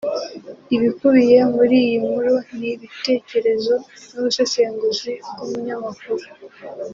Ibikubiye 0.75 1.37
muri 1.55 1.75
iyi 1.85 1.97
nkuru 2.05 2.33
ni 2.57 2.67
ibitekerezo 2.75 3.73
n'ubusesenguzi 4.11 5.13
bw'umunyamakuru 5.33 6.25